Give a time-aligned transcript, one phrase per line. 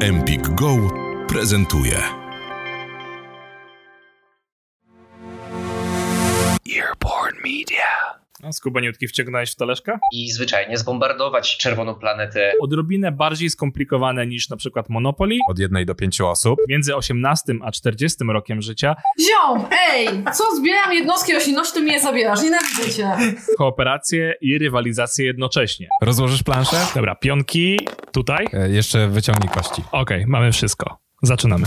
[0.00, 0.92] Empik Go
[1.26, 1.96] prezentuje.
[6.68, 8.20] Earborn Media.
[8.42, 9.98] A skubaniutki wciągnąłeś w taleszka?
[10.12, 12.52] I zwyczajnie zbombardować czerwoną planetę.
[12.60, 15.38] Odrobinę bardziej skomplikowane niż na przykład Monopoly.
[15.50, 16.58] Od jednej do pięciu osób.
[16.68, 18.96] Między 18 a 40 rokiem życia.
[19.20, 23.16] Ziom, ej, co zbieram jednostki roślinności, to mnie zabierasz, nienawidzę cię.
[23.58, 25.88] Kooperację i rywalizację jednocześnie.
[26.02, 26.76] Rozłożysz planszę?
[26.94, 27.78] Dobra, pionki
[28.12, 28.46] tutaj.
[28.52, 29.82] E, jeszcze wyciągnij kości.
[29.92, 30.98] Okej, okay, mamy wszystko.
[31.22, 31.66] Zaczynamy.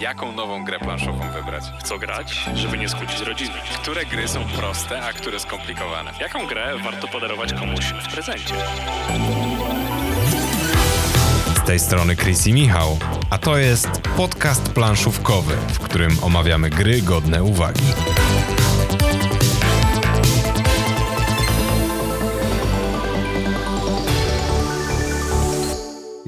[0.00, 1.64] Jaką nową grę planszową wybrać?
[1.78, 3.54] W co grać, żeby nie skłócić rodziny?
[3.82, 6.12] Które gry są proste, a które skomplikowane?
[6.20, 8.54] Jaką grę warto podarować komuś w prezencie?
[11.56, 12.98] Z tej strony Chris i Michał,
[13.30, 17.84] a to jest podcast planszówkowy, w którym omawiamy gry godne uwagi.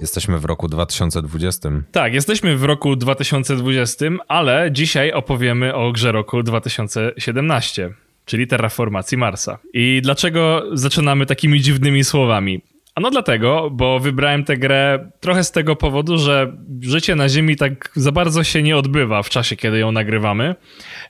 [0.02, 1.70] Jesteśmy w roku 2020.
[1.92, 9.58] Tak, jesteśmy w roku 2020, ale dzisiaj opowiemy o grze roku 2017 czyli terraformacji Marsa.
[9.74, 12.62] I dlaczego zaczynamy takimi dziwnymi słowami?
[12.94, 17.90] Ano dlatego, bo wybrałem tę grę trochę z tego powodu, że życie na Ziemi tak
[17.94, 20.54] za bardzo się nie odbywa w czasie, kiedy ją nagrywamy,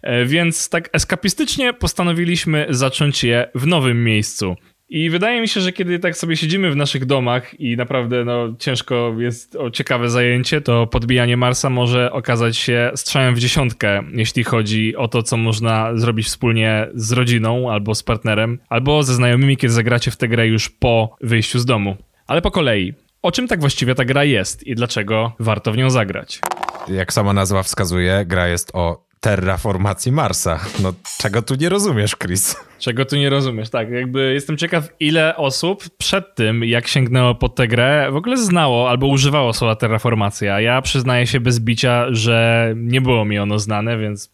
[0.03, 4.57] e, więc tak eskapistycznie postanowiliśmy zacząć je w nowym miejscu.
[4.95, 8.55] I wydaje mi się, że kiedy tak sobie siedzimy w naszych domach i naprawdę no,
[8.59, 14.45] ciężko jest o ciekawe zajęcie, to podbijanie Marsa może okazać się strzałem w dziesiątkę, jeśli
[14.45, 19.57] chodzi o to, co można zrobić wspólnie z rodziną albo z partnerem, albo ze znajomymi,
[19.57, 21.97] kiedy zagracie w tę grę już po wyjściu z domu.
[22.27, 22.95] Ale po kolei.
[23.23, 26.41] O czym tak właściwie ta gra jest i dlaczego warto w nią zagrać?
[26.89, 30.61] Jak sama nazwa wskazuje, gra jest o terraformacji Marsa.
[30.83, 32.56] No, czego tu nie rozumiesz, Chris?
[32.78, 33.91] Czego tu nie rozumiesz, tak.
[33.91, 38.91] Jakby jestem ciekaw, ile osób przed tym, jak sięgnęło pod tę grę, w ogóle znało
[38.91, 40.61] albo używało słowa terraformacja.
[40.61, 44.33] Ja przyznaję się bez bicia, że nie było mi ono znane, więc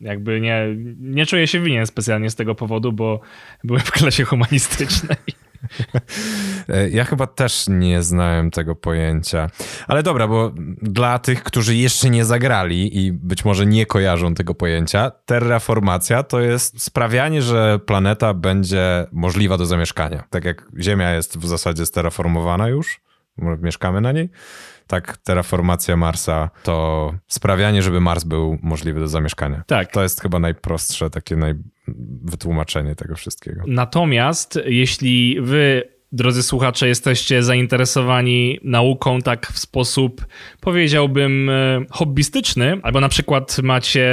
[0.00, 0.66] jakby nie,
[1.00, 3.20] nie czuję się winien specjalnie z tego powodu, bo
[3.64, 5.16] byłem w klasie humanistycznej.
[6.90, 9.50] Ja chyba też nie znałem tego pojęcia.
[9.86, 10.52] Ale dobra, bo
[10.82, 16.40] dla tych, którzy jeszcze nie zagrali i być może nie kojarzą tego pojęcia, terraformacja to
[16.40, 20.24] jest sprawianie, że planeta będzie możliwa do zamieszkania.
[20.30, 23.00] Tak jak Ziemia jest w zasadzie sterraformowana już,
[23.38, 24.30] mieszkamy na niej
[24.88, 29.62] tak terraformacja Marsa to sprawianie, żeby Mars był możliwy do zamieszkania.
[29.66, 29.92] Tak.
[29.92, 31.54] To jest chyba najprostsze takie naj...
[32.24, 33.62] wytłumaczenie tego wszystkiego.
[33.66, 40.26] Natomiast jeśli wy drodzy słuchacze, jesteście zainteresowani nauką tak w sposób,
[40.60, 44.08] powiedziałbym, e, hobbystyczny, albo na przykład macie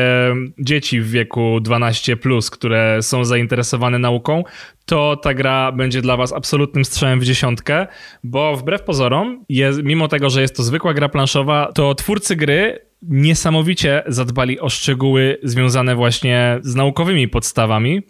[0.59, 2.17] dzieci w wieku 12,
[2.51, 4.43] które są zainteresowane nauką,
[4.85, 7.87] to ta gra będzie dla was absolutnym strzałem w dziesiątkę,
[8.23, 12.85] bo wbrew pozorom, jest, mimo tego, że jest to zwykła gra planszowa, to twórcy gry
[13.01, 18.01] niesamowicie zadbali o szczegóły związane właśnie z naukowymi podstawami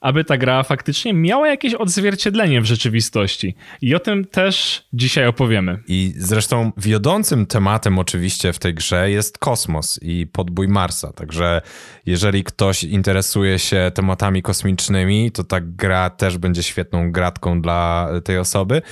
[0.00, 3.54] aby ta gra faktycznie miała jakieś odzwierciedlenie w rzeczywistości.
[3.82, 5.78] I o tym też dzisiaj opowiemy.
[5.88, 11.12] I zresztą wiodącym tematem oczywiście w tej grze jest kosmos i podbój Marsa.
[11.12, 11.62] Także
[12.06, 18.38] jeżeli ktoś interesuje się tematami kosmicznymi, to ta gra też będzie świetną gratką dla tej
[18.38, 18.82] osoby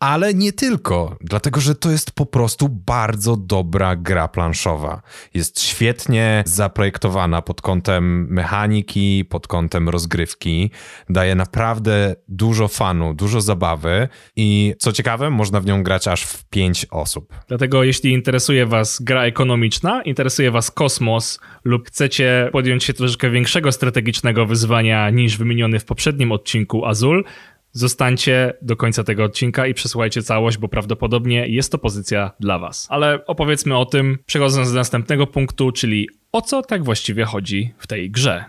[0.00, 5.02] ale nie tylko, dlatego że to jest po prostu bardzo dobra gra planszowa.
[5.34, 10.70] Jest świetnie zaprojektowana pod kątem mechaniki, pod kątem rozgrywki,
[11.10, 16.44] daje naprawdę dużo fanu, dużo zabawy i co ciekawe, można w nią grać aż w
[16.44, 17.34] pięć osób.
[17.48, 23.72] Dlatego jeśli interesuje Was gra ekonomiczna, interesuje Was kosmos lub chcecie podjąć się troszeczkę większego
[23.72, 27.24] strategicznego wyzwania niż wymieniony w poprzednim odcinku Azul,
[27.72, 32.86] Zostańcie do końca tego odcinka i przesłuchajcie całość, bo prawdopodobnie jest to pozycja dla Was.
[32.90, 37.86] Ale opowiedzmy o tym, przechodząc do następnego punktu, czyli o co tak właściwie chodzi w
[37.86, 38.44] tej grze.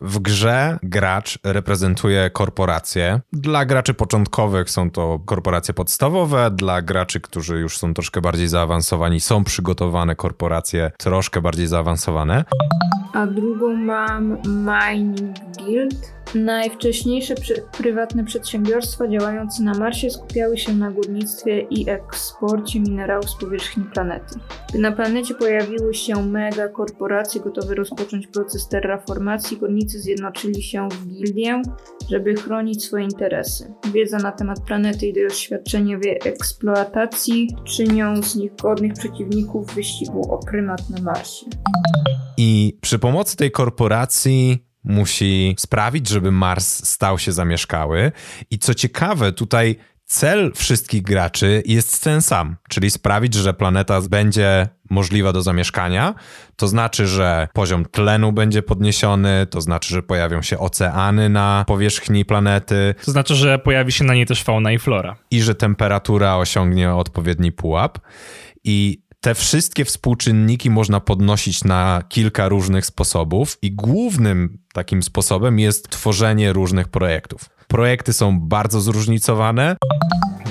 [0.00, 3.20] W grze gracz reprezentuje korporacje.
[3.32, 9.20] Dla graczy początkowych są to korporacje podstawowe, dla graczy, którzy już są troszkę bardziej zaawansowani,
[9.20, 12.44] są przygotowane korporacje troszkę bardziej zaawansowane.
[13.12, 17.34] A drugą mam Mining Guild Najwcześniejsze
[17.78, 24.34] prywatne przedsiębiorstwa działające na Marsie skupiały się na górnictwie i eksporcie minerałów z powierzchni planety.
[24.68, 31.06] Gdy na planecie pojawiły się mega korporacje gotowe rozpocząć proces terraformacji, górnicy zjednoczyli się w
[31.06, 31.62] gildię,
[32.10, 33.74] żeby chronić swoje interesy.
[33.92, 40.34] Wiedza na temat planety i doświadczenie w jej eksploatacji czynią z nich godnych przeciwników wyścigu
[40.34, 41.46] o prymat na Marsie.
[42.36, 48.12] I przy pomocy tej korporacji musi sprawić, żeby Mars stał się zamieszkały.
[48.50, 49.76] I co ciekawe, tutaj
[50.10, 56.14] Cel wszystkich graczy jest ten sam, czyli sprawić, że planeta będzie możliwa do zamieszkania.
[56.56, 62.24] To znaczy, że poziom tlenu będzie podniesiony, to znaczy, że pojawią się oceany na powierzchni
[62.24, 65.16] planety To znaczy, że pojawi się na niej też fauna i flora.
[65.30, 67.98] i że temperatura osiągnie odpowiedni pułap.
[68.64, 75.88] I te wszystkie współczynniki można podnosić na kilka różnych sposobów, i głównym takim sposobem jest
[75.88, 77.50] tworzenie różnych projektów.
[77.68, 79.76] Projekty są bardzo zróżnicowane.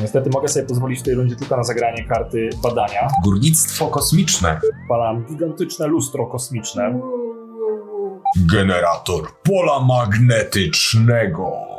[0.01, 3.07] Niestety mogę sobie pozwolić w tej rundzie tylko na zagranie karty badania.
[3.23, 4.59] Górnictwo kosmiczne.
[4.89, 6.99] Palam gigantyczne lustro kosmiczne.
[8.51, 11.78] Generator pola magnetycznego.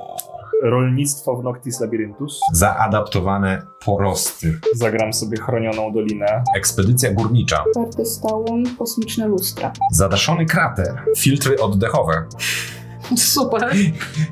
[0.62, 2.40] Rolnictwo w Noctis Labyrinthus.
[2.52, 4.60] Zaadaptowane porosty.
[4.74, 6.42] Zagram sobie chronioną dolinę.
[6.56, 7.64] Ekspedycja górnicza.
[7.74, 9.72] Karty stałą, kosmiczne lustra.
[9.92, 11.02] Zadaszony krater.
[11.18, 12.26] Filtry oddechowe.
[13.16, 13.70] Super.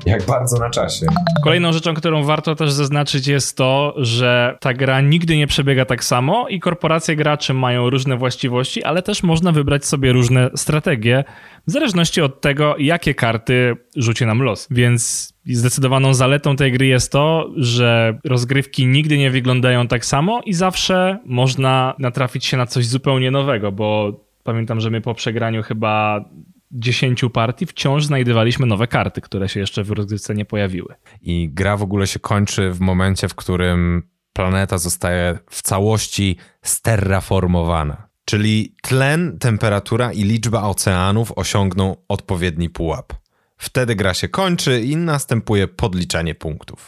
[0.05, 1.05] Jak bardzo na czasie.
[1.43, 6.03] Kolejną rzeczą, którą warto też zaznaczyć jest to, że ta gra nigdy nie przebiega tak
[6.03, 11.23] samo i korporacje graczy mają różne właściwości, ale też można wybrać sobie różne strategie
[11.67, 14.67] w zależności od tego, jakie karty rzuci nam los.
[14.71, 20.53] Więc zdecydowaną zaletą tej gry jest to, że rozgrywki nigdy nie wyglądają tak samo i
[20.53, 26.25] zawsze można natrafić się na coś zupełnie nowego, bo pamiętam, że my po przegraniu chyba
[26.71, 30.95] 10 partii wciąż znajdowaliśmy nowe karty, które się jeszcze w rozgrywce nie pojawiły.
[31.21, 38.09] I gra w ogóle się kończy w momencie, w którym planeta zostaje w całości sterraformowana.
[38.25, 43.13] Czyli tlen, temperatura i liczba oceanów osiągną odpowiedni pułap.
[43.57, 46.85] Wtedy gra się kończy i następuje podliczanie punktów.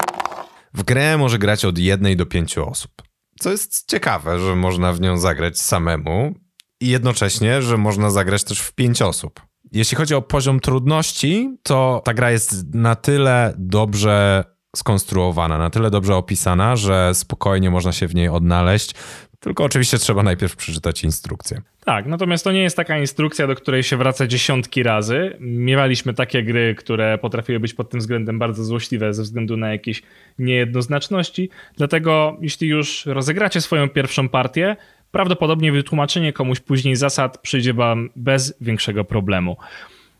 [0.74, 2.92] W grę może grać od jednej do pięciu osób.
[3.40, 6.36] Co jest ciekawe, że można w nią zagrać samemu
[6.82, 9.51] i jednocześnie, że można zagrać też w pięć osób.
[9.72, 14.44] Jeśli chodzi o poziom trudności, to ta gra jest na tyle dobrze
[14.76, 18.96] skonstruowana, na tyle dobrze opisana, że spokojnie można się w niej odnaleźć.
[19.40, 21.62] Tylko oczywiście trzeba najpierw przeczytać instrukcję.
[21.86, 25.38] Tak, natomiast to nie jest taka instrukcja, do której się wraca dziesiątki razy.
[25.40, 30.04] Miewaliśmy takie gry, które potrafiły być pod tym względem bardzo złośliwe ze względu na jakieś
[30.40, 31.50] niejednoznaczności.
[31.78, 34.76] Dlatego, jeśli już rozegracie swoją pierwszą partię,
[35.12, 39.58] prawdopodobnie wytłumaczenie komuś później zasad przyjdzie wam bez większego problemu.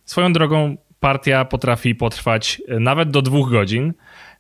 [0.06, 3.94] Swoją drogą, partia potrafi potrwać nawet do dwóch godzin,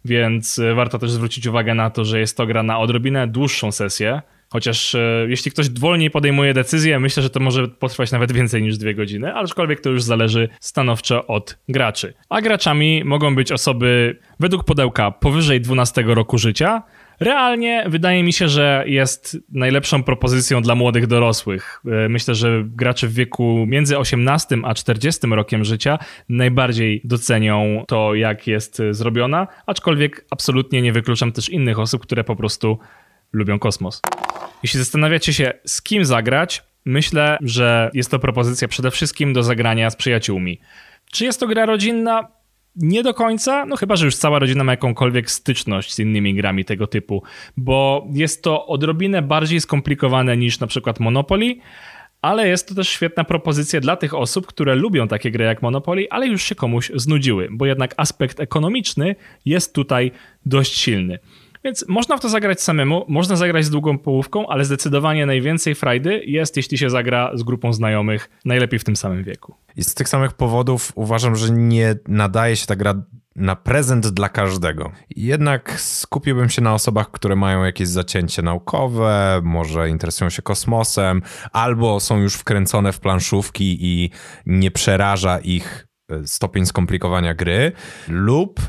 [0.05, 4.21] więc warto też zwrócić uwagę na to, że jest to gra na odrobinę dłuższą sesję.
[4.51, 8.77] Chociaż e, jeśli ktoś wolniej podejmuje decyzję, myślę, że to może potrwać nawet więcej niż
[8.77, 12.13] dwie godziny, aczkolwiek to już zależy stanowczo od graczy.
[12.29, 16.83] A graczami mogą być osoby według podełka powyżej 12 roku życia.
[17.21, 21.81] Realnie wydaje mi się, że jest najlepszą propozycją dla młodych dorosłych.
[22.05, 28.15] E, Myślę, że gracze w wieku między 18 a 40 rokiem życia najbardziej docenią to,
[28.15, 32.79] jak jest e, zrobiona, aczkolwiek absolutnie nie wykluczam też innych osób, które po prostu
[33.33, 34.01] lubią kosmos.
[34.63, 39.89] Jeśli zastanawiacie się, z kim zagrać, myślę, że jest to propozycja przede wszystkim do zagrania
[39.89, 40.59] z przyjaciółmi.
[41.11, 42.27] Czy jest to gra rodzinna?
[42.75, 46.65] Nie do końca, no chyba, że już cała rodzina ma jakąkolwiek styczność z innymi grami
[46.65, 47.23] tego typu,
[47.57, 51.55] bo jest to odrobinę bardziej skomplikowane niż na przykład Monopoly,
[52.21, 56.07] ale jest to też świetna propozycja dla tych osób, które lubią takie gry jak Monopoly,
[56.09, 59.15] ale już się komuś znudziły, bo jednak aspekt ekonomiczny
[59.45, 60.11] jest tutaj
[60.45, 61.19] dość silny.
[61.63, 66.21] Więc można w to zagrać samemu, można zagrać z długą połówką, ale zdecydowanie najwięcej frajdy
[66.25, 69.55] jest, jeśli się zagra z grupą znajomych, najlepiej w tym samym wieku.
[69.75, 72.93] I z tych samych powodów uważam, że nie nadaje się ta gra
[73.35, 74.91] na prezent dla każdego.
[75.15, 81.99] Jednak skupiłbym się na osobach, które mają jakieś zacięcie naukowe, może interesują się kosmosem, albo
[81.99, 84.09] są już wkręcone w planszówki i
[84.45, 87.71] nie przeraża ich e, stopień skomplikowania gry,
[88.07, 88.59] lub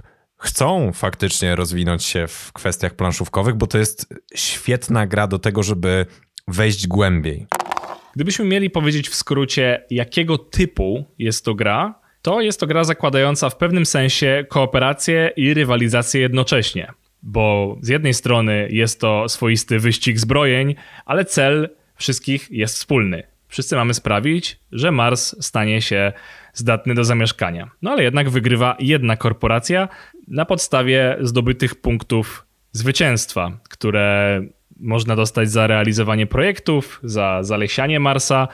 [0.43, 6.07] chcą faktycznie rozwinąć się w kwestiach planszówkowych, bo to jest świetna gra do tego, żeby
[6.49, 7.47] wejść głębiej.
[8.15, 13.51] Gdybyśmy mieli powiedzieć w skrócie, jakiego typu jest to gra, to jest to gra zakładająca
[13.51, 16.93] w pewnym sensie kooperację i rywalizację jednocześnie.
[17.23, 23.23] Bo z jednej strony jest to swoisty wyścig zbrojeń, ale cel wszystkich jest wspólny.
[23.49, 26.13] Wszyscy mamy sprawić, że Mars stanie się
[26.55, 27.71] zdatny do zamieszkania.
[27.83, 29.89] No ale jednak wygrywa jedna korporacja
[30.29, 34.41] na podstawie zdobytych punktów zwycięstwa, które
[34.81, 38.49] można dostać za realizowanie projektów, za zalesianie Marsa,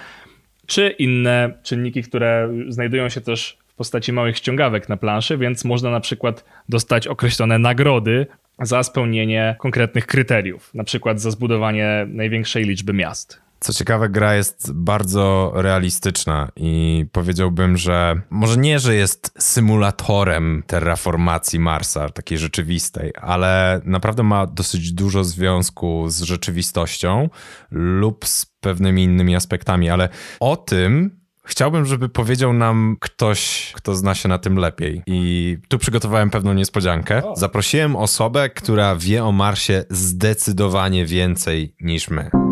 [0.66, 5.90] czy inne czynniki, które znajdują się też w postaci małych ściągawek na planszy, więc można
[5.90, 8.26] na przykład dostać określone nagrody
[8.62, 13.47] za spełnienie konkretnych kryteriów, na przykład za zbudowanie największej liczby miast.
[13.60, 21.58] Co ciekawe, gra jest bardzo realistyczna i powiedziałbym, że może nie, że jest symulatorem terraformacji
[21.58, 27.28] Marsa, takiej rzeczywistej, ale naprawdę ma dosyć dużo związku z rzeczywistością
[27.70, 30.08] lub z pewnymi innymi aspektami, ale
[30.40, 35.02] o tym Chciałbym, żeby powiedział nam ktoś, kto zna się na tym lepiej.
[35.06, 37.22] I tu przygotowałem pewną niespodziankę.
[37.36, 42.47] Zaprosiłem osobę, która wie o Marsie zdecydowanie więcej niż my.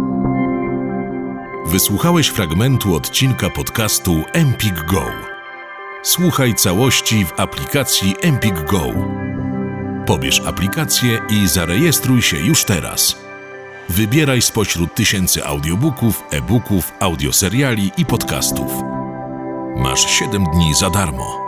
[1.66, 5.04] Wysłuchałeś fragmentu odcinka podcastu Empik Go.
[6.02, 8.82] Słuchaj całości w aplikacji Empik Go.
[10.06, 13.16] Pobierz aplikację i zarejestruj się już teraz.
[13.88, 18.72] Wybieraj spośród tysięcy audiobooków, e-booków, audioseriali i podcastów.
[19.76, 21.45] Masz 7 dni za darmo.